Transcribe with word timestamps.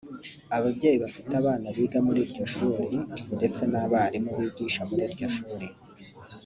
ababyeyi 0.57 0.97
bafite 1.03 1.31
abana 1.41 1.67
biga 1.77 1.99
muri 2.05 2.19
iryo 2.25 2.43
shuri 2.53 2.85
ndetse 3.35 3.61
n’abarimu 3.71 4.31
bigisha 4.41 4.81
muri 4.89 5.01
iryo 5.09 5.27
shuri 5.37 5.67